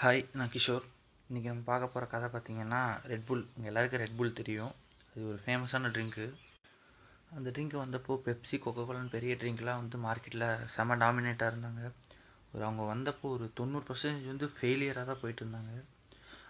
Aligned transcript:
Hi 0.00 0.22
நான் 0.38 0.50
கிஷோர். 0.54 0.82
இன்றைக்கி 1.28 1.48
நம்ம 1.50 1.62
பார்க்க 1.68 1.86
போகிற 1.92 2.06
கதை 2.14 2.26
பார்த்தீங்கன்னா 2.32 2.80
ரெட்புல் 3.10 3.42
இங்கே 3.54 3.68
எல்லாருக்கும் 3.70 4.02
ரெட்புல் 4.02 4.34
தெரியும். 4.40 4.72
அது 5.10 5.22
ஒரு 5.30 5.38
ஃபேமஸான 5.44 5.90
ட்ரிங்க்கு 5.94 6.26
அந்த 7.36 7.46
ட்ரிங்க்கு 7.54 7.78
வந்தப்போ 7.82 8.14
பெப்சி 8.26 8.58
கோகோகோலான்னு 8.64 9.14
பெரிய 9.14 9.34
ட்ரிங்க்லாம் 9.42 9.80
வந்து 9.82 9.98
மார்க்கெட்டில் 10.04 10.44
செம 10.74 10.96
டாமினேட்டாக 11.04 11.48
இருந்தாங்க. 11.52 11.82
ஒரு 12.52 12.62
அவங்க 12.68 12.84
வந்தப்போ 12.92 13.30
ஒரு 13.36 13.48
தொண்ணூறு 13.60 13.86
பர்சன்டேஜ் 13.88 14.28
வந்து 14.32 14.48
ஃபெயிலியராக 14.58 15.06
தான் 15.10 15.20
போயிட்டு 15.22 15.42
இருந்தாங்க. 15.44 15.72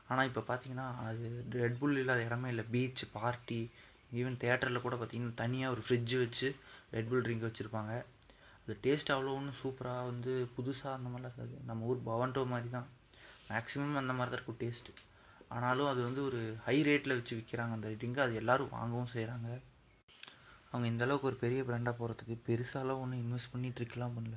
ஆனால் 0.09 0.29
இப்போ 0.31 0.45
பார்த்தீங்கன்னா 0.51 0.89
அது 1.13 1.31
ரெட்புல் 1.63 1.97
இல்லாத 2.03 2.27
இடமே 2.29 2.51
இல்லை. 2.55 2.67
பீச் 2.75 3.05
பார்ட்டி 3.17 3.61
ஈவன் 4.21 4.43
தேட்டரில் 4.45 4.85
கூட 4.89 4.97
பார்த்தீங்கன்னா 5.03 5.41
தனியாக 5.45 5.77
ஒரு 5.77 5.85
ஃப்ரிட்ஜ் 5.87 6.17
வச்சு 6.25 6.51
ரெட்புல் 6.99 7.25
ட்ரிங்க் 7.29 7.49
வச்சுருப்பாங்க. 7.51 7.95
அது 8.65 8.81
டேஸ்ட் 8.87 9.17
அவ்வளோ 9.17 9.39
ஒன்றும் 9.39 9.61
சூப்பராக 9.63 10.11
வந்து 10.13 10.35
புதுசாக 10.59 10.99
அந்த 10.99 11.09
மாதிரிலாம் 11.09 11.33
இருக்காது. 11.33 11.57
நம்ம 11.71 11.91
ஊர் 11.93 12.07
பவன்டோ 12.13 12.45
மாதிரி 12.55 12.71
தான். 12.79 12.91
மேக்ஸிமம் 13.51 14.01
அந்த 14.03 14.13
மாதிரி 14.19 14.31
தான் 14.31 14.39
இருக்கும் 14.39 14.61
டேஸ்ட்டு 14.63 15.03
ஆனாலும் 15.49 15.91
அது 15.93 16.01
வந்து 16.03 16.21
ஒரு 16.29 16.39
ஹை 16.67 16.77
ரேட்டில் 16.89 17.17
வச்சு 17.19 17.35
விற்கிறாங்க 17.39 17.75
அந்த 17.79 17.89
ட்ரிங்க் 18.01 18.25
அது 18.25 18.35
எல்லோரும் 18.35 18.73
வாங்கவும் 18.77 19.13
செய்கிறாங்க 19.15 19.49
அவங்க 20.71 20.87
இந்த 20.93 21.05
அளவுக்கு 21.05 21.29
ஒரு 21.31 21.37
பெரிய 21.43 21.61
ப்ராண்டாக 21.69 21.95
போகிறதுக்கு 21.99 22.37
பெருசாலாம் 22.49 23.03
ஒன்றும் 23.03 23.21
இன்வெஸ்ட் 23.25 23.53
பண்ணி 23.53 23.69
ட்ரிக்லாம் 23.69 24.17
பண்ணல. 24.17 24.37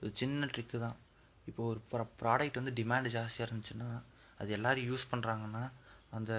ஒரு 0.00 0.10
சின்ன 0.20 0.46
ட்ரிக்கு 0.46 0.78
தான். 0.78 0.96
இப்போ 1.46 1.62
ஒரு 1.64 1.80
ப்ரா 1.92 2.04
ப்ராடக்ட் 2.20 2.58
வந்து 2.60 2.74
டிமாண்ட் 2.80 3.08
ஜாஸ்தியாக 3.16 3.46
இருந்துச்சுன்னா 3.48 3.88
அது 4.40 4.50
எல்லோரும் 4.58 4.88
யூஸ் 4.90 5.10
பண்ணுறாங்கன்னா 5.12 5.62
அந்த 6.10 6.32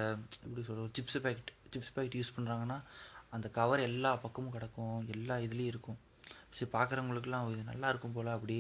எப்படி 0.46 0.62
சொல்ற 0.68 0.86
chips 0.98 1.20
packet 1.26 1.52
chips 1.74 1.94
packet 1.96 2.18
use 2.20 2.36
பண்ணுறாங்கன்னா 2.38 2.78
அந்த 3.30 3.48
கவர் 3.50 3.82
எல்லா 3.90 4.12
பக்கமும் 4.16 4.56
கிடக்கும். 4.56 5.08
எல்லா 5.16 5.36
இதுலேயும் 5.46 5.72
இருக்கும். 5.74 6.00
சரி 6.58 6.72
பார்க்குறவங்களுக்குலாம் 6.78 7.46
இது 7.54 7.64
நல்லா 7.72 7.90
இருக்கும் 7.90 8.16
போல் 8.18 8.36
அப்படி 8.38 8.58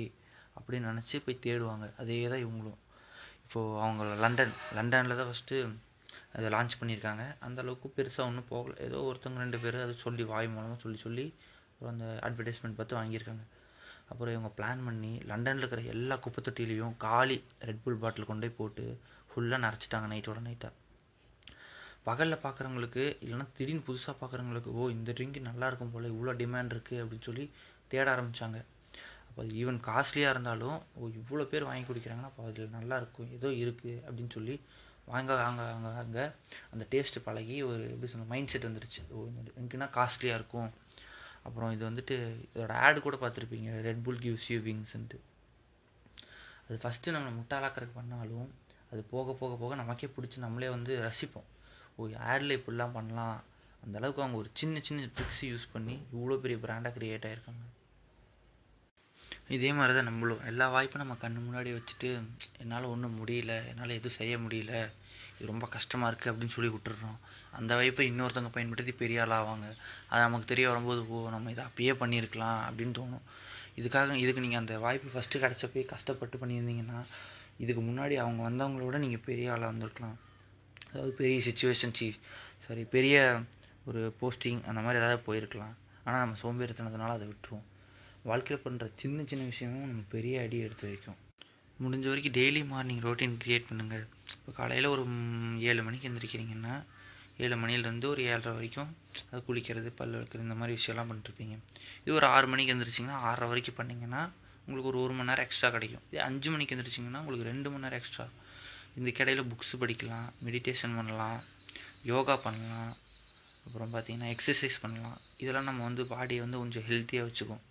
அப்படின்னு 0.57 0.91
நினச்சி 0.91 1.17
போய் 1.25 1.43
தேடுவாங்க. 1.45 1.85
அதே 2.01 2.17
தான் 2.27 2.43
இவங்களும். 2.45 2.79
இப்போது 3.53 3.73
அவங்க 3.85 4.03
லண்டன் 4.21 4.53
லண்டனில் 4.75 5.17
தான் 5.17 5.27
ஃபஸ்ட்டு 5.29 5.57
அதை 6.35 6.47
லான்ச் 6.53 6.75
பண்ணியிருக்காங்க. 6.79 7.23
அந்த 7.45 7.57
அளவுக்கு 7.63 7.87
பெருசாக 7.97 8.29
ஒன்றும் 8.29 8.47
போகலை. 8.51 8.75
ஏதோ 8.85 8.99
ஒருத்தவங்க 9.09 9.39
ரெண்டு 9.43 9.57
பேர் 9.63 9.77
அதை 9.83 9.93
சொல்லி 10.03 10.23
வாய் 10.31 10.47
மூலமாக 10.53 10.77
சொல்லி 10.83 10.99
சொல்லி 11.03 11.25
அப்புறம் 11.67 11.91
அந்த 11.93 12.05
அட்வர்டைஸ்மெண்ட் 12.27 12.77
பார்த்து 12.79 12.97
வாங்கியிருக்காங்க. 12.99 13.43
அப்புறம் 14.11 14.33
இவங்க 14.35 14.51
பிளான் 14.57 14.81
பண்ணி 14.87 15.11
லண்டனில் 15.31 15.63
இருக்கிற 15.63 15.83
எல்லா 15.95 16.17
குப்பை 16.23 16.41
தொட்டிலையும் 16.47 16.97
காலி 17.05 17.37
ரெட்புல் 17.69 18.01
பாட்டில் 18.03 18.29
கொண்டு 18.31 18.47
போய் 18.47 18.57
போட்டு 18.61 18.85
ஃபுல்லாக 19.31 19.63
நிறச்சிட்டாங்க 19.67 20.09
நைட்டோட 20.13 20.41
நைட்டாக 20.47 20.73
பகலில் 22.09 22.43
பார்க்குறவங்களுக்கு 22.45 23.05
இல்லைன்னா 23.23 23.47
திடீர்னு 23.57 23.87
புதுசாக 23.89 24.15
பார்க்குறவங்களுக்கு 24.21 24.73
ஓ 24.79 24.89
இந்த 24.97 25.11
ட்ரிங்க் 25.19 25.41
நல்லா 25.49 25.67
இருக்கும் 25.71 25.93
போல் 25.95 26.11
இவ்வளோ 26.13 26.35
டிமாண்ட் 26.41 26.75
இருக்குது 26.75 27.01
அப்படின்னு 27.03 27.29
சொல்லி 27.29 27.45
தேட 27.93 28.07
ஆரம்பித்தாங்க 28.15 28.59
அப்போ 29.33 29.43
அது 29.43 29.53
ஈவன் 29.61 29.77
காஸ்ட்லியாக 29.87 30.33
இருந்தாலும் 30.33 30.79
ஓ 30.95 31.07
இவ்வளோ 31.19 31.43
பேர் 31.51 31.63
வாங்கி 31.67 31.85
குடிக்கிறாங்கன்னா 31.87 32.29
அப்போ 32.31 32.43
அதில் 32.49 32.73
நல்லா 32.75 32.95
இருக்கும் 33.01 33.29
ஏதோ 33.37 33.49
இருக்குது 33.61 33.93
அப்படின்னு 34.07 34.31
சொல்லி 34.35 34.55
வாங்க 35.11 35.31
வாங்க 35.39 35.61
வாங்க 35.69 35.87
வாங்க 35.95 36.19
அந்த 36.73 36.83
டேஸ்ட்டு 36.91 37.23
பழகி 37.27 37.55
ஒரு 37.69 37.83
எப்படி 37.93 38.09
சொல்ல 38.11 38.25
மைண்ட் 38.33 38.51
செட் 38.51 38.67
வந்துருச்சு. 38.67 39.01
ஓ 39.15 39.25
இந்த 39.29 39.41
ட்ரிங்க்னா 39.47 39.87
காஸ்ட்லியாக 39.97 40.39
இருக்கும். 40.39 40.69
அப்புறம் 41.47 41.71
இது 41.75 41.83
வந்துட்டு 41.89 42.15
இதோட 42.53 42.73
ஆடு 42.85 42.99
கூட 43.07 43.17
பார்த்துருப்பீங்க 43.23 43.69
ரெட் 43.87 44.03
புல் 44.05 44.21
கிவ்ஸ் 44.25 44.47
யூ 44.53 44.59
விங்ஸ்ன்ட்டு 44.67 45.19
அது 46.67 46.77
ஃபஸ்ட்டு 46.83 47.15
நம்மளை 47.15 47.33
முட்டாளாக்கிறதுக்கு 47.39 47.99
பண்ணாலும் 47.99 48.49
அது 48.91 49.03
போக 49.13 49.33
போக 49.41 49.53
போக 49.63 49.75
நமக்கே 49.81 50.09
பிடிச்சி 50.15 50.39
நம்மளே 50.45 50.69
வந்து 50.77 50.93
ரசிப்போம். 51.07 51.49
ஓ 51.97 52.09
ஆடில் 52.31 52.57
இப்படிலாம் 52.59 52.97
பண்ணலாம். 52.99 53.37
அந்த 53.85 53.97
அளவுக்கு 53.99 54.23
அவங்க 54.23 54.37
ஒரு 54.43 54.51
சின்ன 54.59 54.81
சின்ன 54.89 55.07
ட்ரிக்ஸ் 55.15 55.45
யூஸ் 55.51 55.71
பண்ணி 55.73 55.95
இவ்வளோ 56.15 56.37
பெரிய 56.43 56.59
பிராண்டாக 56.65 56.95
க்ரியேட் 56.99 57.27
ஆகிருக்காங்க 57.29 57.65
இதே 59.55 59.69
மாதிரி 59.77 59.93
தான் 59.97 60.07
நம்மளும். 60.09 60.41
எல்லா 60.51 60.65
வாய்ப்பும் 60.73 61.01
நம்ம 61.03 61.15
கண்ணு 61.23 61.39
முன்னாடி 61.47 61.69
வச்சுட்டு 61.77 62.09
என்னால் 62.63 62.91
ஒன்றும் 62.93 63.17
முடியல 63.19 63.53
என்னால் 63.71 63.97
எதுவும் 63.99 64.17
செய்ய 64.19 64.33
முடியல 64.43 64.73
இது 65.37 65.49
ரொம்ப 65.51 65.65
கஷ்டமாக 65.75 66.09
இருக்குது 66.11 66.31
அப்படின்னு 66.31 66.55
சொல்லி 66.55 66.69
விட்டுடுறோம் 66.73 67.17
அந்த 67.57 67.71
வாய்ப்பை 67.79 68.05
இன்னொருத்தவங்க 68.11 68.51
பயன்படுத்தி 68.57 68.93
பெரிய 69.01 69.23
ஆள் 69.23 69.35
ஆவாங்க. 69.37 69.67
அது 70.09 70.21
நமக்கு 70.25 70.47
தெரிய 70.51 70.65
வரும்போது 70.71 71.01
ஓ 71.15 71.17
நம்ம 71.35 71.51
இதை 71.55 71.63
அப்பயே 71.69 71.93
பண்ணியிருக்கலாம் 72.01 72.61
அப்படின்னு 72.67 72.93
தோணும். 72.99 73.25
இதுக்காக 73.79 74.15
இதுக்கு 74.23 74.43
நீங்கள் 74.45 74.61
அந்த 74.63 74.73
வாய்ப்பு 74.85 75.11
ஃபஸ்ட்டு 75.13 75.41
கிடச்சப்பயே 75.43 75.85
கஷ்டப்பட்டு 75.93 76.41
பண்ணியிருந்தீங்கன்னா 76.43 76.99
இதுக்கு 77.63 77.81
முன்னாடி 77.89 78.15
அவங்க 78.23 78.41
வந்தவங்களோட 78.49 78.97
நீங்கள் 79.05 79.25
பெரிய 79.29 79.53
ஆளாக 79.55 79.71
வந்திருக்கலாம் 79.71 80.17
அதாவது 80.91 81.13
பெரிய 81.21 81.37
சுச்சுவேஷன் 81.47 81.95
சி 81.99 82.07
சாரி 82.65 82.83
பெரிய 82.95 83.17
ஒரு 83.89 84.01
போஸ்டிங் 84.19 84.61
அந்த 84.69 84.79
மாதிரி 84.85 85.01
ஏதாவது 85.01 85.21
போயிருக்கலாம். 85.27 85.75
ஆனால் 86.05 86.21
நம்ம 86.23 86.37
சோம்பேறித்தனத்தினால 86.43 87.15
அதை 87.17 87.25
விட்டுருவோம். 87.31 87.67
வாழ்க்கையில் 88.29 88.63
பண்ணுற 88.65 88.85
சின்ன 89.01 89.23
சின்ன 89.29 89.43
விஷயமும் 89.51 89.87
நம்ம 89.87 90.03
பெரிய 90.13 90.41
அடி 90.43 90.57
எடுத்து 90.65 90.85
வைக்கும். 90.89 91.17
முடிஞ்ச 91.83 92.05
வரைக்கும் 92.09 92.35
டெய்லி 92.37 92.61
மார்னிங் 92.71 93.01
ரொட்டீன் 93.05 93.35
க்ரியேட் 93.43 93.65
பண்ணுங்கள் 93.69 94.03
இப்போ 94.35 94.51
காலையில் 94.59 94.87
ஒரு 94.93 95.03
ஏழு 95.69 95.81
மணிக்கு 95.87 96.07
எழுந்திரிக்கிறீங்கன்னா 96.09 96.75
ஏழு 97.43 97.55
மணிலேருந்து 97.63 98.07
ஒரு 98.13 98.21
ஏழரை 98.29 98.51
வரைக்கும் 98.57 98.89
அது 99.29 99.41
குளிக்கிறது 99.47 99.89
பல் 99.99 100.15
வைக்கிறது 100.19 100.45
இந்த 100.47 100.57
மாதிரி 100.59 100.77
விஷயம்லாம் 100.79 101.09
பண்ணிட்டுருப்பீங்க. 101.09 101.55
இது 102.03 102.13
ஒரு 102.19 102.27
ஆறு 102.35 102.47
மணிக்கு 102.51 102.73
எழுந்திரிச்சிங்கன்னா 102.75 103.19
ஆறரை 103.29 103.47
வரைக்கும் 103.51 103.77
பண்ணிங்கன்னா 103.79 104.21
உங்களுக்கு 104.65 104.91
ஒரு 104.93 105.01
ஒரு 105.05 105.13
மணி 105.17 105.29
நேரம் 105.31 105.45
எக்ஸ்ட்ரா 105.47 105.69
கிடைக்கும். 105.75 106.03
இதே 106.11 106.21
அஞ்சு 106.27 106.49
மணிக்கு 106.55 106.75
எழுந்திரிச்சிங்கன்னா 106.75 107.21
உங்களுக்கு 107.23 107.49
ரெண்டு 107.51 107.69
மணி 107.73 107.85
நேரம் 107.85 108.01
எக்ஸ்ட்ரா 108.01 108.27
இந்த 108.99 109.11
கடையில் 109.19 109.49
புக்ஸ் 109.51 109.75
படிக்கலாம் 109.83 110.27
மெடிடேஷன் 110.45 110.95
பண்ணலாம் 110.99 111.37
யோகா 112.13 112.37
பண்ணலாம் 112.47 112.91
அப்புறம் 113.65 113.93
பார்த்திங்கன்னா 113.93 114.31
எக்ஸசைஸ் 114.35 114.81
பண்ணலாம். 114.85 115.19
இதெல்லாம் 115.43 115.69
நம்ம 115.71 115.83
வந்து 115.89 116.03
பாடியை 116.15 116.41
வந்து 116.47 116.61
கொஞ்சம் 116.63 116.87
ஹெல்த்தியாக 116.89 117.27
வச்சுக்கும். 117.29 117.63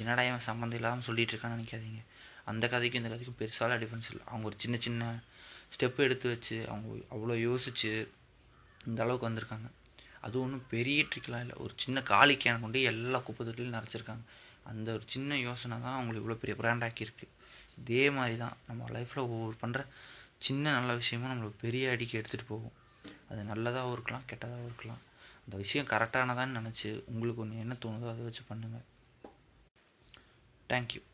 என்னடா 0.00 0.22
இவன் 0.28 0.46
சம்மந்தம் 0.48 0.78
இல்லாமல் 0.80 1.06
சொல்லிகிட்டு 1.08 1.34
இருக்கான்னு 1.34 1.58
நினைக்காதீங்க. 1.58 2.00
அந்த 2.50 2.64
கதைக்கும் 2.72 3.00
இந்த 3.02 3.10
கதைக்கும் 3.12 3.38
பெருசால 3.40 3.76
டிஃப்ரென்ஸ் 3.82 4.10
இல்லை. 4.12 4.24
அவங்க 4.30 4.46
ஒரு 4.50 4.56
சின்ன 4.64 4.76
சின்ன 4.86 5.12
ஸ்டெப்பு 5.74 6.00
எடுத்து 6.06 6.26
வச்சு 6.32 6.56
அவங்க 6.70 6.88
அவ்வளோ 7.14 7.34
யோசித்து 7.48 7.90
இந்த 8.88 8.98
அளவுக்கு 9.04 9.28
வந்திருக்காங்க. 9.28 9.68
அது 10.26 10.36
ஒன்றும் 10.44 10.64
பெரிய 10.72 11.00
ட்ரிக்லாம் 11.12 11.44
இல்லை. 11.44 11.56
ஒரு 11.64 11.72
சின்ன 11.84 11.98
காலி 12.12 12.34
கேன் 12.42 12.62
கொண்டு 12.64 12.80
எல்லா 12.92 13.18
குப்பை 13.26 13.42
தொட்டிலும் 13.46 13.76
நிறச்சிருக்காங்க 13.78 14.24
அந்த 14.70 14.88
ஒரு 14.96 15.04
சின்ன 15.14 15.38
யோசனை 15.46 15.76
தான் 15.84 15.96
அவங்களுக்கு 15.98 16.22
இவ்வளோ 16.22 16.40
பெரிய 16.42 16.54
பிராண்டாக்கியிருக்கு 16.60 17.26
இதே 17.80 18.04
மாதிரி 18.16 18.36
தான் 18.42 18.56
நம்ம 18.68 18.88
லைஃப்பில் 18.96 19.24
ஒவ்வொரு 19.26 19.56
பண்ணுற 19.62 19.80
சின்ன 20.46 20.72
நல்ல 20.76 20.92
விஷயமும் 21.00 21.30
நம்மளுக்கு 21.32 21.62
பெரிய 21.64 21.90
அடிக்கு 21.94 22.18
எடுத்துகிட்டு 22.20 22.46
போகும். 22.52 22.76
அது 23.30 23.40
நல்லதாகவும் 23.50 23.94
இருக்கலாம் 23.96 24.24
கெட்டதாகவும் 24.30 24.68
இருக்கலாம். 24.70 25.00
அந்த 25.44 25.54
விஷயம் 25.62 25.88
கரெக்டானதான்னு 25.92 26.58
நினச்சி 26.60 26.88
உங்களுக்கு 27.12 27.42
ஒன்று 27.44 27.62
என்ன 27.64 27.76
தோணுதோ 27.84 28.08
அதை 28.12 28.24
வச்சு 28.28 28.42
பண்ணுங்கள் 28.50 28.86
Thank 30.72 30.94
you. 30.94 31.11